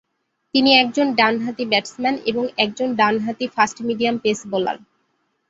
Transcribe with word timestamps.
তিনি 0.53 0.69
একজন 0.75 1.07
ডান-হাতি 1.13 1.65
ব্যাটসম্যান, 1.65 2.15
এবং 2.25 2.43
একজন 2.57 2.89
ডান-হাতি 2.95 3.45
ফাস্ট-মিডিয়াম 3.47 4.15
পেস 4.17 4.39
বোলার। 4.51 4.77